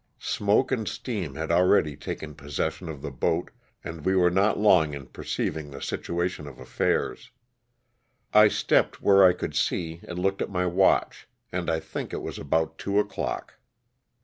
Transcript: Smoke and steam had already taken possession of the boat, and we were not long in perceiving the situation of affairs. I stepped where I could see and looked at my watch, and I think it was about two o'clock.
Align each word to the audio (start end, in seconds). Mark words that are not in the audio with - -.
Smoke 0.17 0.71
and 0.71 0.87
steam 0.87 1.35
had 1.35 1.51
already 1.51 1.95
taken 1.95 2.33
possession 2.33 2.89
of 2.89 3.03
the 3.03 3.11
boat, 3.11 3.51
and 3.83 4.03
we 4.03 4.15
were 4.15 4.31
not 4.31 4.57
long 4.57 4.95
in 4.95 5.05
perceiving 5.05 5.69
the 5.69 5.79
situation 5.79 6.47
of 6.47 6.59
affairs. 6.59 7.29
I 8.33 8.47
stepped 8.47 9.03
where 9.03 9.23
I 9.23 9.33
could 9.33 9.53
see 9.55 9.99
and 10.07 10.17
looked 10.17 10.41
at 10.41 10.49
my 10.49 10.65
watch, 10.65 11.27
and 11.51 11.69
I 11.69 11.79
think 11.79 12.13
it 12.13 12.21
was 12.23 12.39
about 12.39 12.79
two 12.79 12.97
o'clock. 12.99 13.59